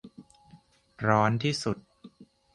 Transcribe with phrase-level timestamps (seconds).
[1.07, 1.77] ร้อนที่สุด